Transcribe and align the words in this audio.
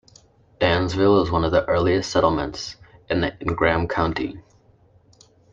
Dansville 0.59 1.21
is 1.21 1.29
one 1.29 1.43
of 1.43 1.51
the 1.51 1.63
earliest 1.67 2.09
settlements 2.11 2.75
in 3.07 3.23
Ingham 3.39 3.87
County. 3.87 4.41